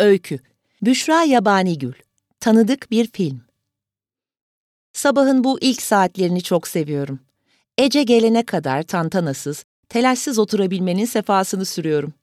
Öykü 0.00 0.38
Büşra 0.82 1.22
Yabanigül 1.22 1.92
Tanıdık 2.40 2.90
bir 2.90 3.06
film 3.06 3.40
Sabahın 4.92 5.44
bu 5.44 5.58
ilk 5.60 5.82
saatlerini 5.82 6.42
çok 6.42 6.68
seviyorum. 6.68 7.20
Ece 7.78 8.02
gelene 8.02 8.44
kadar 8.44 8.82
tantanasız, 8.82 9.64
telaşsız 9.88 10.38
oturabilmenin 10.38 11.04
sefasını 11.04 11.64
sürüyorum. 11.64 12.14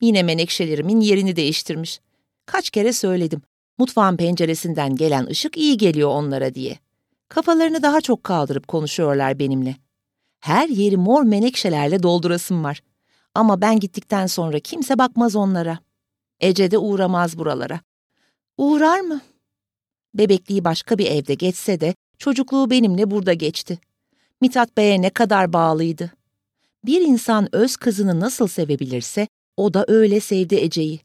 Yine 0.00 0.22
menekşelerimin 0.22 1.00
yerini 1.00 1.36
değiştirmiş. 1.36 2.00
Kaç 2.46 2.70
kere 2.70 2.92
söyledim, 2.92 3.42
mutfağın 3.78 4.16
penceresinden 4.16 4.96
gelen 4.96 5.26
ışık 5.26 5.56
iyi 5.56 5.76
geliyor 5.76 6.08
onlara 6.08 6.54
diye. 6.54 6.78
Kafalarını 7.28 7.82
daha 7.82 8.00
çok 8.00 8.24
kaldırıp 8.24 8.68
konuşuyorlar 8.68 9.38
benimle. 9.38 9.76
Her 10.40 10.68
yeri 10.68 10.96
mor 10.96 11.22
menekşelerle 11.22 12.02
doldurasım 12.02 12.64
var. 12.64 12.82
Ama 13.34 13.60
ben 13.60 13.80
gittikten 13.80 14.26
sonra 14.26 14.60
kimse 14.60 14.98
bakmaz 14.98 15.36
onlara. 15.36 15.78
Ece 16.40 16.70
de 16.70 16.78
uğramaz 16.78 17.38
buralara. 17.38 17.80
Uğrar 18.58 19.00
mı? 19.00 19.20
Bebekliği 20.14 20.64
başka 20.64 20.98
bir 20.98 21.06
evde 21.06 21.34
geçse 21.34 21.80
de 21.80 21.94
çocukluğu 22.18 22.70
benimle 22.70 23.10
burada 23.10 23.32
geçti. 23.32 23.78
Mithat 24.40 24.76
Bey'e 24.76 25.02
ne 25.02 25.10
kadar 25.10 25.52
bağlıydı. 25.52 26.10
Bir 26.84 27.00
insan 27.00 27.54
öz 27.54 27.76
kızını 27.76 28.20
nasıl 28.20 28.46
sevebilirse 28.46 29.28
o 29.56 29.74
da 29.74 29.84
öyle 29.88 30.20
sevdi 30.20 30.54
Ece'yi. 30.54 31.00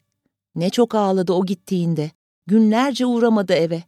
Ne 0.56 0.70
çok 0.70 0.96
ağladı 0.96 1.34
o 1.34 1.46
gittiğinde. 1.46 2.12
Günlerce 2.48 3.06
uğramadı 3.06 3.54
eve. 3.54 3.84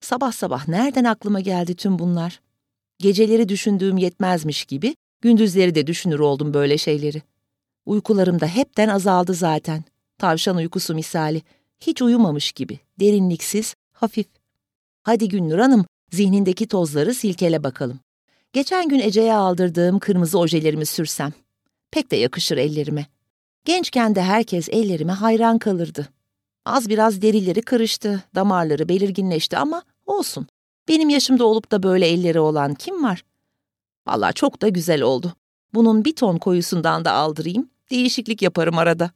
Sabah 0.00 0.32
sabah 0.32 0.68
nereden 0.68 1.04
aklıma 1.04 1.40
geldi 1.40 1.74
tüm 1.74 1.98
bunlar? 1.98 2.40
Geceleri 2.98 3.48
düşündüğüm 3.48 3.96
yetmezmiş 3.96 4.64
gibi 4.64 4.94
gündüzleri 5.20 5.74
de 5.74 5.86
düşünür 5.86 6.18
oldum 6.18 6.54
böyle 6.54 6.78
şeyleri. 6.78 7.22
Uykularım 7.86 8.40
da 8.40 8.46
hepten 8.46 8.88
azaldı 8.88 9.34
zaten. 9.34 9.84
Tavşan 10.20 10.56
uykusu 10.56 10.94
misali. 10.94 11.42
Hiç 11.80 12.02
uyumamış 12.02 12.52
gibi, 12.52 12.78
derinliksiz, 13.00 13.74
hafif. 13.92 14.26
Hadi 15.02 15.28
Günnur 15.28 15.58
Hanım, 15.58 15.86
zihnindeki 16.12 16.68
tozları 16.68 17.14
silkele 17.14 17.62
bakalım. 17.62 18.00
Geçen 18.52 18.88
gün 18.88 19.00
Ece'ye 19.00 19.34
aldırdığım 19.34 19.98
kırmızı 19.98 20.38
ojelerimi 20.38 20.86
sürsem. 20.86 21.32
Pek 21.90 22.10
de 22.10 22.16
yakışır 22.16 22.56
ellerime. 22.56 23.06
Gençken 23.64 24.14
de 24.14 24.22
herkes 24.22 24.68
ellerime 24.68 25.12
hayran 25.12 25.58
kalırdı. 25.58 26.08
Az 26.64 26.88
biraz 26.88 27.22
derileri 27.22 27.62
kırıştı, 27.62 28.22
damarları 28.34 28.88
belirginleşti 28.88 29.58
ama 29.58 29.82
olsun. 30.06 30.46
Benim 30.88 31.08
yaşımda 31.08 31.44
olup 31.44 31.70
da 31.72 31.82
böyle 31.82 32.06
elleri 32.06 32.40
olan 32.40 32.74
kim 32.74 33.04
var? 33.04 33.24
Valla 34.06 34.32
çok 34.32 34.62
da 34.62 34.68
güzel 34.68 35.02
oldu. 35.02 35.34
Bunun 35.74 36.04
bir 36.04 36.16
ton 36.16 36.38
koyusundan 36.38 37.04
da 37.04 37.12
aldırayım, 37.12 37.70
değişiklik 37.90 38.42
yaparım 38.42 38.78
arada. 38.78 39.10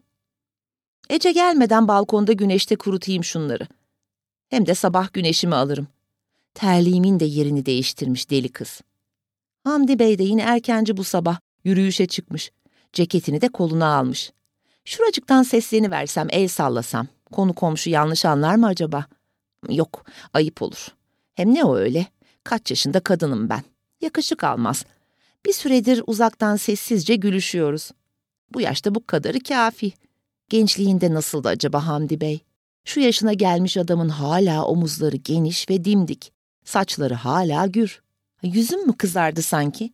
Ece 1.11 1.33
gelmeden 1.33 1.89
balkonda 1.89 2.33
güneşte 2.33 2.77
kurutayım 2.77 3.25
şunları. 3.25 3.67
Hem 4.49 4.67
de 4.67 4.75
sabah 4.75 5.13
güneşimi 5.13 5.55
alırım. 5.55 5.89
Terliğimin 6.55 7.21
de 7.21 7.25
yerini 7.25 7.67
değiştirmiş 7.67 8.31
deli 8.31 8.49
kız. 8.49 8.81
Hamdi 9.65 9.99
Bey 9.99 10.19
de 10.19 10.23
yine 10.23 10.43
erkenci 10.43 10.97
bu 10.97 11.05
sabah 11.05 11.39
yürüyüşe 11.65 12.07
çıkmış. 12.07 12.51
Ceketini 12.93 13.41
de 13.41 13.49
koluna 13.49 13.97
almış. 13.97 14.33
Şuracıktan 14.85 15.43
sesleni 15.43 15.91
versem, 15.91 16.27
el 16.31 16.49
sallasam. 16.49 17.07
Konu 17.33 17.55
komşu 17.55 17.91
yanlış 17.91 18.25
anlar 18.25 18.55
mı 18.55 18.67
acaba? 18.67 19.07
Yok, 19.69 20.05
ayıp 20.33 20.63
olur. 20.63 20.89
Hem 21.35 21.55
ne 21.55 21.65
o 21.65 21.77
öyle? 21.77 22.07
Kaç 22.45 22.71
yaşında 22.71 23.01
kadınım 23.01 23.49
ben. 23.49 23.63
Yakışık 24.01 24.45
almaz. 24.45 24.85
Bir 25.47 25.53
süredir 25.53 26.03
uzaktan 26.07 26.57
sessizce 26.57 27.17
gülüşüyoruz. 27.17 27.91
Bu 28.55 28.61
yaşta 28.61 28.95
bu 28.95 29.07
kadarı 29.07 29.41
kafi. 29.41 29.93
Gençliğinde 30.49 31.15
nasıldı 31.15 31.49
acaba 31.49 31.87
Hamdi 31.87 32.21
Bey? 32.21 32.41
Şu 32.85 33.01
yaşına 33.01 33.33
gelmiş 33.33 33.77
adamın 33.77 34.09
hala 34.09 34.65
omuzları 34.65 35.17
geniş 35.17 35.71
ve 35.71 35.85
dimdik. 35.85 36.33
Saçları 36.65 37.15
hala 37.15 37.67
gür. 37.67 38.03
Yüzüm 38.43 38.87
mü 38.87 38.97
kızardı 38.97 39.43
sanki? 39.43 39.93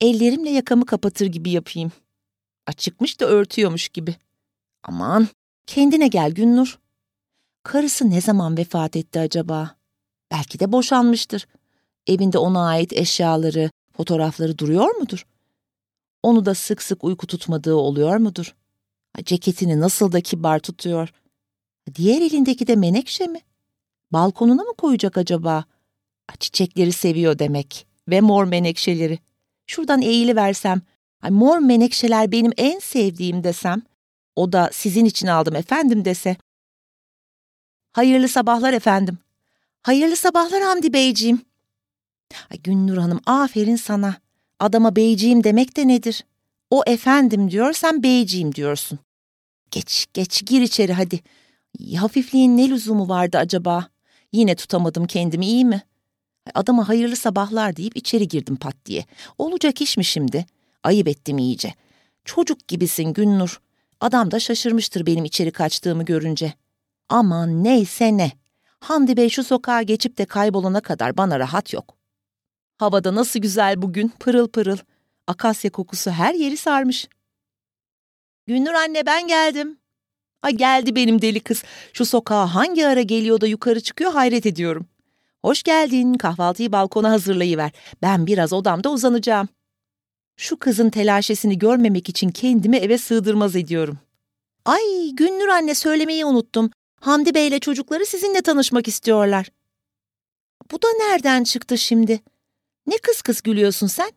Ellerimle 0.00 0.50
yakamı 0.50 0.86
kapatır 0.86 1.26
gibi 1.26 1.50
yapayım. 1.50 1.92
Açıkmış 2.66 3.20
da 3.20 3.26
örtüyormuş 3.26 3.88
gibi. 3.88 4.16
Aman, 4.82 5.28
kendine 5.66 6.08
gel 6.08 6.32
Günnur. 6.32 6.78
Karısı 7.62 8.10
ne 8.10 8.20
zaman 8.20 8.58
vefat 8.58 8.96
etti 8.96 9.20
acaba? 9.20 9.76
Belki 10.30 10.60
de 10.60 10.72
boşanmıştır. 10.72 11.46
Evinde 12.06 12.38
ona 12.38 12.66
ait 12.66 12.92
eşyaları, 12.92 13.70
fotoğrafları 13.96 14.58
duruyor 14.58 14.94
mudur? 14.94 15.26
Onu 16.22 16.44
da 16.44 16.54
sık 16.54 16.82
sık 16.82 17.04
uyku 17.04 17.26
tutmadığı 17.26 17.74
oluyor 17.74 18.16
mudur? 18.16 18.54
Ceketini 19.22 19.80
nasıl 19.80 20.12
da 20.12 20.20
kibar 20.20 20.58
tutuyor. 20.58 21.12
Diğer 21.94 22.22
elindeki 22.22 22.66
de 22.66 22.76
menekşe 22.76 23.26
mi? 23.26 23.40
Balkonuna 24.12 24.62
mı 24.62 24.74
koyacak 24.78 25.18
acaba? 25.18 25.64
Çiçekleri 26.38 26.92
seviyor 26.92 27.38
demek 27.38 27.86
ve 28.08 28.20
mor 28.20 28.44
menekşeleri. 28.44 29.18
Şuradan 29.66 30.02
eğili 30.02 30.36
versem, 30.36 30.82
mor 31.30 31.58
menekşeler 31.58 32.32
benim 32.32 32.52
en 32.56 32.78
sevdiğim 32.78 33.44
desem, 33.44 33.82
o 34.36 34.52
da 34.52 34.70
sizin 34.72 35.04
için 35.04 35.26
aldım 35.26 35.56
efendim 35.56 36.04
dese. 36.04 36.36
Hayırlı 37.92 38.28
sabahlar 38.28 38.72
efendim. 38.72 39.18
Hayırlı 39.82 40.16
sabahlar 40.16 40.62
Hamdi 40.62 40.92
Beyciğim. 40.92 41.42
Ay 42.50 42.58
Günnur 42.58 42.96
Hanım 42.96 43.20
aferin 43.26 43.76
sana. 43.76 44.16
Adama 44.60 44.96
beyciğim 44.96 45.44
demek 45.44 45.76
de 45.76 45.88
nedir? 45.88 46.24
O 46.70 46.82
efendim 46.86 47.50
diyor, 47.50 47.72
sen 47.72 48.02
beyciğim 48.02 48.54
diyorsun. 48.54 48.98
Geç, 49.74 50.06
geç, 50.14 50.46
gir 50.46 50.62
içeri 50.62 50.92
hadi. 50.92 51.20
Hafifliğin 51.96 52.56
ne 52.56 52.68
lüzumu 52.68 53.08
vardı 53.08 53.38
acaba? 53.38 53.88
Yine 54.32 54.54
tutamadım 54.54 55.06
kendimi, 55.06 55.46
iyi 55.46 55.64
mi? 55.64 55.82
Adama 56.54 56.88
hayırlı 56.88 57.16
sabahlar 57.16 57.76
deyip 57.76 57.96
içeri 57.96 58.28
girdim 58.28 58.56
pat 58.56 58.74
diye. 58.86 59.04
Olacak 59.38 59.80
iş 59.82 59.96
mi 59.96 60.04
şimdi? 60.04 60.46
Ayıp 60.82 61.08
ettim 61.08 61.38
iyice. 61.38 61.74
Çocuk 62.24 62.68
gibisin 62.68 63.12
Günnur. 63.12 63.60
Adam 64.00 64.30
da 64.30 64.40
şaşırmıştır 64.40 65.06
benim 65.06 65.24
içeri 65.24 65.50
kaçtığımı 65.50 66.04
görünce. 66.04 66.52
Aman 67.08 67.64
neyse 67.64 68.16
ne. 68.16 68.32
Hamdi 68.80 69.16
Bey 69.16 69.28
şu 69.28 69.44
sokağa 69.44 69.82
geçip 69.82 70.18
de 70.18 70.24
kaybolana 70.24 70.80
kadar 70.80 71.16
bana 71.16 71.38
rahat 71.38 71.72
yok. 71.72 71.96
Havada 72.76 73.14
nasıl 73.14 73.40
güzel 73.40 73.82
bugün, 73.82 74.12
pırıl 74.20 74.48
pırıl. 74.48 74.78
Akasya 75.26 75.70
kokusu 75.70 76.10
her 76.10 76.34
yeri 76.34 76.56
sarmış. 76.56 77.08
Günnur 78.46 78.72
anne 78.72 79.06
ben 79.06 79.28
geldim. 79.28 79.78
Ay 80.42 80.52
geldi 80.52 80.94
benim 80.94 81.22
deli 81.22 81.40
kız. 81.40 81.62
Şu 81.92 82.04
sokağa 82.04 82.54
hangi 82.54 82.86
ara 82.86 83.02
geliyor 83.02 83.40
da 83.40 83.46
yukarı 83.46 83.80
çıkıyor 83.80 84.12
hayret 84.12 84.46
ediyorum. 84.46 84.86
Hoş 85.42 85.62
geldin, 85.62 86.14
kahvaltıyı 86.14 86.72
balkona 86.72 87.10
hazırlayıver. 87.10 87.70
Ben 88.02 88.26
biraz 88.26 88.52
odamda 88.52 88.90
uzanacağım. 88.90 89.48
Şu 90.36 90.58
kızın 90.58 90.90
telaşesini 90.90 91.58
görmemek 91.58 92.08
için 92.08 92.28
kendimi 92.28 92.76
eve 92.76 92.98
sığdırmaz 92.98 93.56
ediyorum. 93.56 93.98
Ay 94.64 95.10
Günnur 95.12 95.48
anne 95.48 95.74
söylemeyi 95.74 96.24
unuttum. 96.24 96.70
Hamdi 97.00 97.34
Bey 97.34 97.48
ile 97.48 97.58
çocukları 97.58 98.06
sizinle 98.06 98.42
tanışmak 98.42 98.88
istiyorlar. 98.88 99.48
Bu 100.70 100.82
da 100.82 100.88
nereden 100.98 101.44
çıktı 101.44 101.78
şimdi? 101.78 102.20
Ne 102.86 102.98
kıs 102.98 103.22
kıs 103.22 103.40
gülüyorsun 103.40 103.86
sen? 103.86 104.12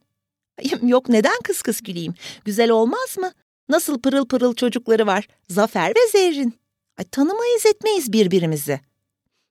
Yok 0.82 1.10
neden 1.10 1.40
kıs 1.44 1.62
kıs 1.62 1.82
güleyim? 1.82 2.14
Güzel 2.46 2.70
olmaz 2.70 3.18
mı? 3.18 3.32
Nasıl 3.70 4.00
pırıl 4.00 4.26
pırıl 4.26 4.56
çocukları 4.56 5.08
var. 5.08 5.28
Zafer 5.50 5.90
ve 5.90 6.08
Zerrin. 6.12 6.54
Ay, 6.98 7.06
tanımayız 7.06 7.66
etmeyiz 7.66 8.14
birbirimizi. 8.14 8.80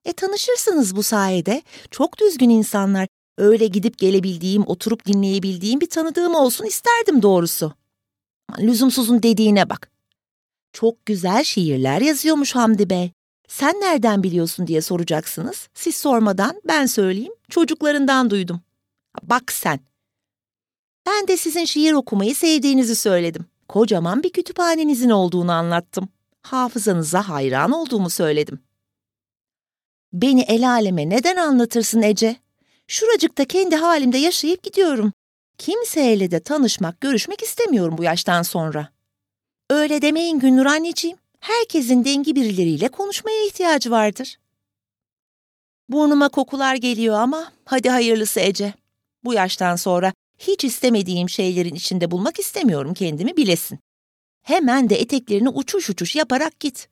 E 0.05 0.13
tanışırsınız 0.13 0.97
bu 0.97 1.03
sayede. 1.03 1.63
Çok 1.91 2.19
düzgün 2.19 2.51
insanlar. 2.51 3.09
Öyle 3.39 3.67
gidip 3.67 3.99
gelebildiğim, 3.99 4.67
oturup 4.67 5.07
dinleyebildiğim 5.07 5.81
bir 5.81 5.91
tanıdığım 5.91 6.35
olsun 6.35 6.65
isterdim 6.65 7.23
doğrusu. 7.23 7.73
Lüzumsuzun 8.59 9.23
dediğine 9.23 9.71
bak. 9.71 9.91
Çok 10.73 11.07
güzel 11.07 11.45
şiirler 11.45 12.01
yazıyormuş 12.01 12.55
Hamdi 12.55 12.91
Bey. 12.91 13.13
Sen 13.49 13.81
nereden 13.81 14.23
biliyorsun 14.23 14.67
diye 14.67 14.83
soracaksınız. 14.83 15.69
Siz 15.75 15.97
sormadan 15.97 16.61
ben 16.69 16.87
söyleyeyim. 16.87 17.33
Çocuklarından 17.51 18.31
duydum. 18.31 18.61
Bak 19.23 19.53
sen. 19.53 19.81
Ben 21.07 21.29
de 21.29 21.37
sizin 21.37 21.65
şiir 21.65 21.93
okumayı 21.93 22.35
sevdiğinizi 22.35 22.97
söyledim. 22.97 23.47
Kocaman 23.69 24.23
bir 24.23 24.33
kütüphanenizin 24.33 25.11
olduğunu 25.11 25.53
anlattım. 25.53 26.09
Hafızanıza 26.43 27.29
hayran 27.29 27.73
olduğumu 27.73 28.11
söyledim. 28.11 28.61
Beni 30.13 30.41
el 30.41 30.71
aleme 30.71 31.09
neden 31.09 31.37
anlatırsın 31.37 32.03
Ece? 32.03 32.37
Şuracıkta 32.87 33.45
kendi 33.45 33.77
halimde 33.77 34.19
yaşayıp 34.19 34.63
gidiyorum. 34.63 35.13
Kimseyle 35.59 36.31
de 36.31 36.41
tanışmak, 36.41 37.01
görüşmek 37.01 37.43
istemiyorum 37.43 37.99
bu 37.99 38.03
yaştan 38.05 38.43
sonra. 38.43 38.89
Öyle 39.71 40.03
demeyin 40.03 40.39
Günnur 40.39 40.67
anneciğim. 40.67 41.19
Herkesin 41.41 42.05
dengi 42.05 42.37
birileriyle 42.37 42.89
konuşmaya 42.89 43.47
ihtiyacı 43.47 43.91
vardır. 43.91 44.39
Burnuma 45.89 46.29
kokular 46.29 46.75
geliyor 46.75 47.15
ama 47.15 47.53
hadi 47.65 47.91
hayırlısı 47.91 48.41
Ece. 48.41 48.75
Bu 49.25 49.35
yaştan 49.35 49.77
sonra 49.77 50.13
hiç 50.39 50.65
istemediğim 50.65 51.29
şeylerin 51.29 51.75
içinde 51.75 52.11
bulmak 52.11 52.39
istemiyorum 52.39 52.95
kendimi 52.95 53.37
bilesin. 53.37 53.79
Hemen 54.43 54.91
de 54.91 55.01
eteklerini 55.01 55.49
uçuş 55.49 55.91
uçuş 55.91 56.17
yaparak 56.17 56.61
git. 56.61 56.89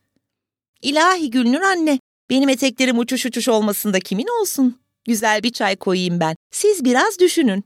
İlahi 0.82 1.30
Gülnur 1.30 1.60
anne, 1.60 1.98
benim 2.30 2.48
eteklerim 2.48 2.98
uçuş 2.98 3.26
uçuş 3.26 3.48
olmasında 3.48 4.00
kimin 4.00 4.40
olsun? 4.40 4.80
Güzel 5.04 5.42
bir 5.42 5.52
çay 5.52 5.76
koyayım 5.76 6.20
ben. 6.20 6.36
Siz 6.50 6.84
biraz 6.84 7.18
düşünün. 7.18 7.64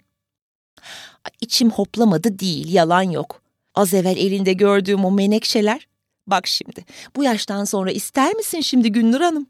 İçim 1.40 1.70
hoplamadı 1.70 2.38
değil, 2.38 2.72
yalan 2.72 3.02
yok. 3.02 3.42
Az 3.74 3.94
evvel 3.94 4.16
elinde 4.16 4.52
gördüğüm 4.52 5.04
o 5.04 5.10
menekşeler. 5.10 5.88
Bak 6.26 6.46
şimdi, 6.46 6.84
bu 7.16 7.24
yaştan 7.24 7.64
sonra 7.64 7.90
ister 7.90 8.34
misin 8.34 8.60
şimdi 8.60 8.92
Günnur 8.92 9.20
Hanım? 9.20 9.46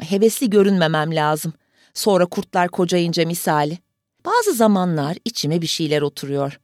Hevesli 0.00 0.50
görünmemem 0.50 1.14
lazım. 1.14 1.52
Sonra 1.94 2.26
kurtlar 2.26 2.68
kocayınca 2.68 3.26
misali. 3.26 3.78
Bazı 4.24 4.52
zamanlar 4.52 5.16
içime 5.24 5.62
bir 5.62 5.66
şeyler 5.66 6.02
oturuyor. 6.02 6.60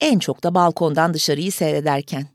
En 0.00 0.18
çok 0.18 0.42
da 0.42 0.54
balkondan 0.54 1.14
dışarıyı 1.14 1.52
seyrederken. 1.52 2.26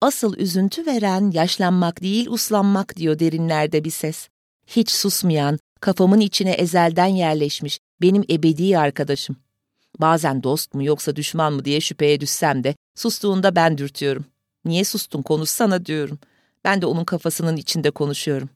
Asıl 0.00 0.36
üzüntü 0.36 0.86
veren 0.86 1.30
yaşlanmak 1.30 2.02
değil 2.02 2.26
uslanmak 2.26 2.96
diyor 2.96 3.18
derinlerde 3.18 3.84
bir 3.84 3.90
ses. 3.90 4.28
Hiç 4.66 4.90
susmayan, 4.90 5.58
kafamın 5.80 6.20
içine 6.20 6.52
ezelden 6.52 7.06
yerleşmiş 7.06 7.78
benim 8.00 8.24
ebedi 8.30 8.78
arkadaşım. 8.78 9.36
Bazen 10.00 10.42
dost 10.42 10.74
mu 10.74 10.84
yoksa 10.84 11.16
düşman 11.16 11.52
mı 11.52 11.64
diye 11.64 11.80
şüpheye 11.80 12.20
düşsem 12.20 12.64
de 12.64 12.74
sustuğunda 12.94 13.56
ben 13.56 13.78
dürtüyorum. 13.78 14.24
Niye 14.64 14.84
sustun 14.84 15.22
konuşsana 15.22 15.86
diyorum. 15.86 16.18
Ben 16.64 16.82
de 16.82 16.86
onun 16.86 17.04
kafasının 17.04 17.56
içinde 17.56 17.90
konuşuyorum. 17.90 18.50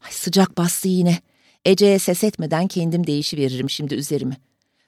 Ay 0.00 0.12
sıcak 0.12 0.58
bastı 0.58 0.88
yine. 0.88 1.18
Ece'ye 1.64 1.98
ses 1.98 2.24
etmeden 2.24 2.66
kendim 2.66 3.06
değişiveririm 3.06 3.70
şimdi 3.70 3.94
üzerime. 3.94 4.36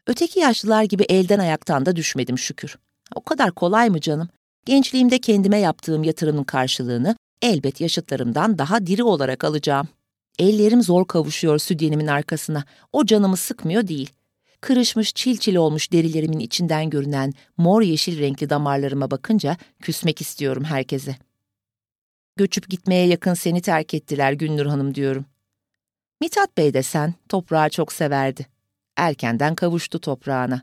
Öteki 0.07 0.41
yaşlılar 0.41 0.83
gibi 0.83 1.03
elden 1.03 1.39
ayaktan 1.39 1.87
da 1.87 1.97
düşmedim 1.97 2.39
şükür. 2.39 2.79
O 3.15 3.21
kadar 3.21 3.53
kolay 3.53 3.91
mı 3.91 4.01
canım? 4.01 4.29
Gençliğimde 4.67 5.19
kendime 5.19 5.59
yaptığım 5.59 6.05
yatırımın 6.05 6.45
karşılığını 6.45 7.17
elbet 7.43 7.81
yaşıtlarımdan 7.81 8.59
daha 8.59 8.87
diri 8.87 9.03
olarak 9.03 9.45
alacağım. 9.45 9.89
Ellerim 10.39 10.83
zor 10.83 11.07
kavuşuyor 11.07 11.59
südyenimin 11.59 12.07
arkasına. 12.07 12.65
O 12.93 13.07
canımı 13.07 13.37
sıkmıyor 13.37 13.87
değil. 13.87 14.11
Kırışmış 14.61 15.15
çil 15.15 15.37
çil 15.37 15.57
olmuş 15.57 15.93
derilerimin 15.93 16.39
içinden 16.39 16.91
görünen 16.91 17.33
mor 17.57 17.83
yeşil 17.83 18.19
renkli 18.19 18.51
damarlarıma 18.51 19.11
bakınca 19.11 19.57
küsmek 19.83 20.21
istiyorum 20.21 20.65
herkese. 20.65 21.17
Göçüp 22.37 22.69
gitmeye 22.69 23.07
yakın 23.07 23.35
seni 23.35 23.61
terk 23.61 23.95
ettiler 23.95 24.33
Günnur 24.33 24.67
Hanım 24.67 24.95
diyorum. 24.95 25.25
Mithat 26.21 26.57
Bey 26.57 26.75
de 26.75 26.83
sen 26.83 27.15
toprağı 27.29 27.71
çok 27.71 27.93
severdi. 27.93 28.52
Erkenden 28.97 29.55
kavuştu 29.55 30.01
toprağına. 30.01 30.63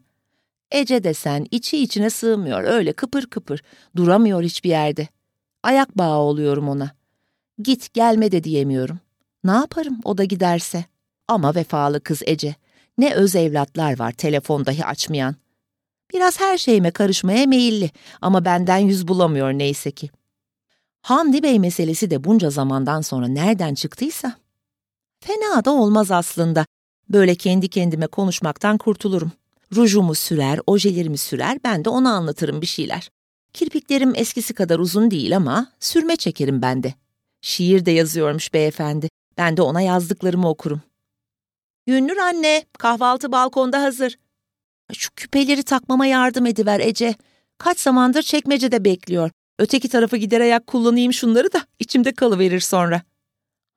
Ece 0.71 1.03
desen 1.03 1.45
içi 1.51 1.77
içine 1.77 2.09
sığmıyor, 2.09 2.63
öyle 2.63 2.93
kıpır 2.93 3.25
kıpır, 3.25 3.63
duramıyor 3.95 4.43
hiçbir 4.43 4.69
yerde. 4.69 5.07
Ayak 5.63 5.97
bağı 5.97 6.17
oluyorum 6.17 6.69
ona. 6.69 6.91
Git 7.61 7.93
gelme 7.93 8.31
de 8.31 8.43
diyemiyorum. 8.43 8.99
Ne 9.43 9.51
yaparım 9.51 9.99
o 10.03 10.17
da 10.17 10.23
giderse? 10.23 10.85
Ama 11.27 11.55
vefalı 11.55 12.01
kız 12.01 12.21
Ece. 12.25 12.55
Ne 12.97 13.13
öz 13.13 13.35
evlatlar 13.35 13.99
var 13.99 14.11
telefon 14.11 14.65
dahi 14.65 14.85
açmayan. 14.85 15.35
Biraz 16.13 16.39
her 16.39 16.57
şeyime 16.57 16.91
karışmaya 16.91 17.45
meyilli 17.45 17.91
ama 18.21 18.45
benden 18.45 18.77
yüz 18.77 19.07
bulamıyor 19.07 19.53
neyse 19.53 19.91
ki. 19.91 20.09
Hamdi 21.01 21.43
Bey 21.43 21.59
meselesi 21.59 22.11
de 22.11 22.23
bunca 22.23 22.49
zamandan 22.49 23.01
sonra 23.01 23.27
nereden 23.27 23.75
çıktıysa. 23.75 24.33
Fena 25.19 25.65
da 25.65 25.71
olmaz 25.71 26.11
aslında. 26.11 26.65
Böyle 27.09 27.35
kendi 27.35 27.69
kendime 27.69 28.07
konuşmaktan 28.07 28.77
kurtulurum. 28.77 29.31
Rujumu 29.75 30.15
sürer, 30.15 30.59
ojelerimi 30.67 31.17
sürer, 31.17 31.59
ben 31.63 31.85
de 31.85 31.89
ona 31.89 32.13
anlatırım 32.13 32.61
bir 32.61 32.67
şeyler. 32.67 33.09
Kirpiklerim 33.53 34.13
eskisi 34.15 34.53
kadar 34.53 34.79
uzun 34.79 35.11
değil 35.11 35.35
ama 35.35 35.67
sürme 35.79 36.15
çekerim 36.15 36.61
ben 36.61 36.83
de. 36.83 36.93
Şiir 37.41 37.85
de 37.85 37.91
yazıyormuş 37.91 38.53
beyefendi. 38.53 39.09
Ben 39.37 39.57
de 39.57 39.61
ona 39.61 39.81
yazdıklarımı 39.81 40.49
okurum. 40.49 40.81
Günnür 41.87 42.17
anne, 42.17 42.65
kahvaltı 42.77 43.31
balkonda 43.31 43.81
hazır. 43.81 44.19
Şu 44.93 45.09
küpeleri 45.15 45.63
takmama 45.63 46.05
yardım 46.05 46.45
ediver 46.45 46.79
Ece. 46.79 47.15
Kaç 47.57 47.79
zamandır 47.79 48.21
çekmecede 48.21 48.85
bekliyor. 48.85 49.31
Öteki 49.59 49.89
tarafı 49.89 50.17
gider 50.17 50.41
ayak 50.41 50.67
kullanayım 50.67 51.13
şunları 51.13 51.53
da 51.53 51.65
içimde 51.79 52.11
kalıverir 52.11 52.59
sonra. 52.59 53.01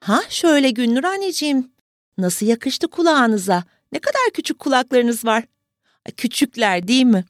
Ha 0.01 0.21
şöyle 0.29 0.71
Günnür 0.71 1.05
anneciğim. 1.05 1.72
Nasıl 2.19 2.47
yakıştı 2.47 2.89
kulağınıza? 2.89 3.65
Ne 3.93 3.99
kadar 3.99 4.23
küçük 4.35 4.59
kulaklarınız 4.59 5.25
var. 5.25 5.45
Küçükler 6.17 6.89
değil 6.89 7.05
mi? 7.05 7.25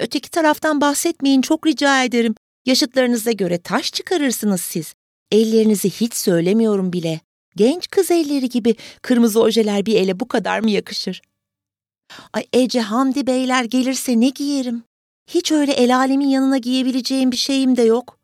Öteki 0.00 0.30
taraftan 0.30 0.80
bahsetmeyin 0.80 1.42
çok 1.42 1.66
rica 1.66 2.04
ederim. 2.04 2.34
Yaşıtlarınıza 2.66 3.32
göre 3.32 3.58
taş 3.58 3.92
çıkarırsınız 3.92 4.60
siz. 4.60 4.94
Ellerinizi 5.32 5.90
hiç 5.90 6.14
söylemiyorum 6.14 6.92
bile. 6.92 7.20
Genç 7.56 7.90
kız 7.90 8.10
elleri 8.10 8.48
gibi 8.48 8.76
kırmızı 9.02 9.40
ojeler 9.40 9.86
bir 9.86 9.94
ele 9.94 10.20
bu 10.20 10.28
kadar 10.28 10.60
mı 10.60 10.70
yakışır? 10.70 11.22
Ay 12.32 12.44
Ece 12.52 12.80
Hamdi 12.80 13.26
beyler 13.26 13.64
gelirse 13.64 14.20
ne 14.20 14.28
giyerim? 14.28 14.82
Hiç 15.26 15.52
öyle 15.52 15.72
el 15.72 15.96
alemin 15.96 16.28
yanına 16.28 16.58
giyebileceğim 16.58 17.32
bir 17.32 17.36
şeyim 17.36 17.76
de 17.76 17.82
yok. 17.82 18.18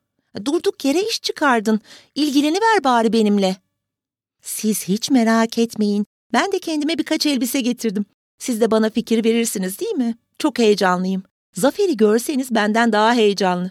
Durduk 0.44 0.84
yere 0.84 1.02
iş 1.02 1.22
çıkardın. 1.22 1.80
İlgileniver 2.14 2.84
bari 2.84 3.12
benimle. 3.12 3.56
Siz 4.42 4.88
hiç 4.88 5.10
merak 5.10 5.58
etmeyin. 5.58 6.06
Ben 6.32 6.52
de 6.52 6.58
kendime 6.58 6.98
birkaç 6.98 7.26
elbise 7.26 7.60
getirdim. 7.60 8.06
Siz 8.38 8.60
de 8.60 8.70
bana 8.70 8.90
fikir 8.90 9.24
verirsiniz 9.24 9.80
değil 9.80 9.94
mi? 9.94 10.14
Çok 10.38 10.58
heyecanlıyım. 10.58 11.22
Zafer'i 11.52 11.96
görseniz 11.96 12.54
benden 12.54 12.92
daha 12.92 13.14
heyecanlı. 13.14 13.70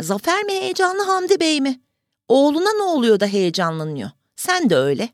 Zafer 0.00 0.44
mi 0.44 0.52
heyecanlı 0.52 1.02
Hamdi 1.02 1.40
Bey 1.40 1.60
mi? 1.60 1.80
Oğluna 2.28 2.72
ne 2.72 2.82
oluyor 2.82 3.20
da 3.20 3.26
heyecanlanıyor? 3.26 4.10
Sen 4.36 4.70
de 4.70 4.76
öyle. 4.76 5.08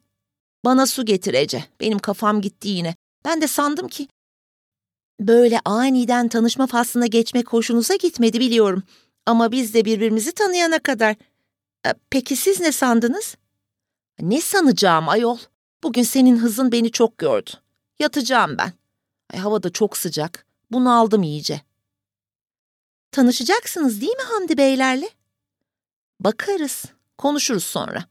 Bana 0.64 0.86
su 0.86 1.04
getir 1.04 1.34
Ece. 1.34 1.64
Benim 1.80 1.98
kafam 1.98 2.40
gitti 2.40 2.68
yine. 2.68 2.94
Ben 3.24 3.40
de 3.40 3.46
sandım 3.46 3.88
ki... 3.88 4.08
Böyle 5.20 5.60
aniden 5.64 6.28
tanışma 6.28 6.66
faslına 6.66 7.06
geçmek 7.06 7.52
hoşunuza 7.52 7.94
gitmedi 7.94 8.40
biliyorum. 8.40 8.82
Ama 9.26 9.52
biz 9.52 9.74
de 9.74 9.84
birbirimizi 9.84 10.32
tanıyana 10.32 10.78
kadar... 10.78 11.16
E, 11.86 11.94
peki 12.10 12.36
siz 12.36 12.60
ne 12.60 12.72
sandınız? 12.72 13.36
Ne 14.20 14.40
sanacağım 14.40 15.08
ayol? 15.08 15.38
Bugün 15.82 16.02
senin 16.02 16.38
hızın 16.38 16.72
beni 16.72 16.90
çok 16.90 17.18
gördü. 17.18 17.50
Yatacağım 17.98 18.58
ben. 18.58 18.72
Ay, 19.32 19.40
hava 19.40 19.62
da 19.62 19.70
çok 19.70 19.96
sıcak. 19.96 20.46
Bunu 20.70 20.98
aldım 20.98 21.22
iyice. 21.22 21.60
Tanışacaksınız 23.12 24.00
değil 24.00 24.16
mi 24.16 24.22
Hamdi 24.22 24.58
Beylerle? 24.58 25.10
Bakarız, 26.20 26.84
konuşuruz 27.18 27.64
sonra. 27.64 28.04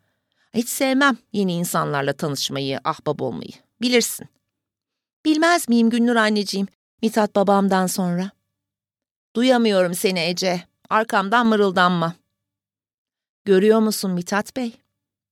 Hiç 0.53 0.69
sevmem 0.69 1.17
yeni 1.33 1.53
insanlarla 1.53 2.13
tanışmayı, 2.13 2.79
ahbap 2.83 3.21
olmayı. 3.21 3.51
Bilirsin. 3.81 4.27
Bilmez 5.25 5.69
miyim 5.69 5.89
Günnur 5.89 6.15
anneciğim, 6.15 6.67
Mithat 7.01 7.35
babamdan 7.35 7.87
sonra? 7.87 8.31
Duyamıyorum 9.35 9.93
seni 9.93 10.19
Ece. 10.19 10.63
Arkamdan 10.89 11.47
mırıldanma. 11.47 12.13
Görüyor 13.45 13.79
musun 13.79 14.11
Mithat 14.11 14.55
Bey? 14.55 14.79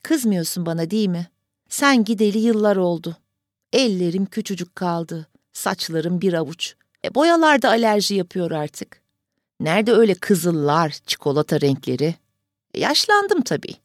Kızmıyorsun 0.06 0.66
bana 0.66 0.92
değil 0.92 1.08
mi? 1.08 1.28
Sen 1.70 2.04
gideli 2.04 2.38
yıllar 2.38 2.76
oldu. 2.76 3.18
Ellerim 3.74 4.26
küçücük 4.26 4.76
kaldı. 4.76 5.28
Saçlarım 5.54 6.22
bir 6.22 6.34
avuç. 6.34 6.76
E 7.06 7.16
boyalar 7.16 7.62
da 7.62 7.70
alerji 7.70 8.16
yapıyor 8.16 8.52
artık. 8.52 9.02
Nerede 9.60 9.92
öyle 9.92 10.16
kızıllar, 10.16 10.90
çikolata 11.06 11.62
renkleri? 11.62 12.16
E, 12.74 12.80
yaşlandım 12.80 13.42
tabii. 13.42 13.76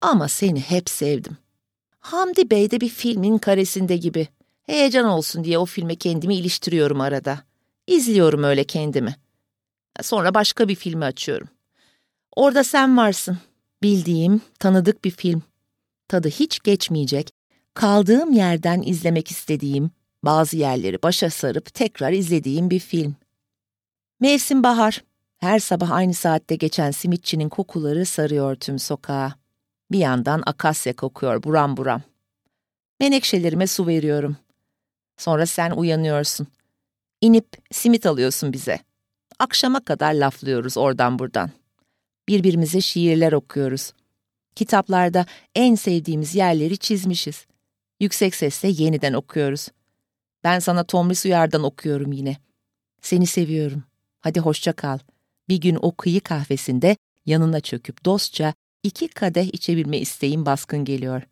Ama 0.00 0.28
seni 0.28 0.60
hep 0.60 0.90
sevdim. 0.90 1.36
Hamdi 2.00 2.50
Bey 2.50 2.70
de 2.70 2.80
bir 2.80 2.88
filmin 2.88 3.38
karesinde 3.38 3.96
gibi. 3.96 4.28
Heyecan 4.66 5.04
olsun 5.04 5.44
diye 5.44 5.58
o 5.58 5.66
filme 5.66 5.96
kendimi 5.96 6.36
iliştiriyorum 6.36 7.00
arada. 7.00 7.38
İzliyorum 7.86 8.42
öyle 8.42 8.64
kendimi. 8.64 9.16
Sonra 10.02 10.34
başka 10.34 10.68
bir 10.68 10.74
filmi 10.74 11.04
açıyorum. 11.04 11.48
Orada 12.36 12.64
sen 12.64 12.96
varsın. 12.96 13.38
Bildiğim, 13.82 14.40
tanıdık 14.58 15.04
bir 15.04 15.10
film. 15.10 15.42
Tadı 16.08 16.28
hiç 16.28 16.60
geçmeyecek, 16.60 17.30
kaldığım 17.74 18.32
yerden 18.32 18.82
izlemek 18.82 19.30
istediğim, 19.30 19.90
bazı 20.22 20.56
yerleri 20.56 21.02
başa 21.02 21.30
sarıp 21.30 21.74
tekrar 21.74 22.12
izlediğim 22.12 22.70
bir 22.70 22.80
film. 22.80 23.16
Mevsim 24.20 24.62
bahar. 24.62 25.04
Her 25.38 25.58
sabah 25.58 25.90
aynı 25.90 26.14
saatte 26.14 26.56
geçen 26.56 26.90
simitçinin 26.90 27.48
kokuları 27.48 28.06
sarıyor 28.06 28.56
tüm 28.56 28.78
sokağa. 28.78 29.34
Bir 29.90 29.98
yandan 29.98 30.42
akasya 30.46 30.96
kokuyor 30.96 31.42
buram 31.42 31.76
buram. 31.76 32.02
Menekşelerime 33.00 33.66
su 33.66 33.86
veriyorum. 33.86 34.36
Sonra 35.16 35.46
sen 35.46 35.70
uyanıyorsun. 35.70 36.46
İnip 37.20 37.46
simit 37.72 38.06
alıyorsun 38.06 38.52
bize. 38.52 38.78
Akşama 39.38 39.80
kadar 39.80 40.14
laflıyoruz 40.14 40.76
oradan 40.76 41.18
buradan. 41.18 41.50
Birbirimize 42.28 42.80
şiirler 42.80 43.32
okuyoruz. 43.32 43.92
Kitaplarda 44.54 45.26
en 45.54 45.74
sevdiğimiz 45.74 46.34
yerleri 46.34 46.78
çizmişiz. 46.78 47.46
Yüksek 48.00 48.34
sesle 48.34 48.68
yeniden 48.68 49.12
okuyoruz. 49.12 49.68
Ben 50.44 50.58
sana 50.58 50.84
Tomris 50.84 51.24
Uyar'dan 51.24 51.62
okuyorum 51.62 52.12
yine. 52.12 52.36
Seni 53.00 53.26
seviyorum. 53.26 53.84
Hadi 54.20 54.40
hoşça 54.40 54.72
kal. 54.72 54.98
Bir 55.48 55.56
gün 55.56 55.78
o 55.82 55.96
kıyı 55.96 56.20
kahvesinde 56.20 56.96
yanına 57.26 57.60
çöküp 57.60 58.04
dostça 58.04 58.54
İki 58.82 59.08
kadeh 59.08 59.46
içebilme 59.52 59.98
isteğim 59.98 60.46
baskın 60.46 60.84
geliyor. 60.84 61.22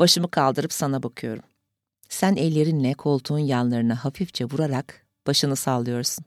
Başımı 0.00 0.30
kaldırıp 0.30 0.72
sana 0.72 1.02
bakıyorum. 1.02 1.44
Sen 2.08 2.36
ellerinle 2.36 2.94
koltuğun 2.94 3.38
yanlarına 3.38 4.04
hafifçe 4.04 4.44
vurarak 4.44 5.06
başını 5.26 5.56
sallıyorsun. 5.56 6.24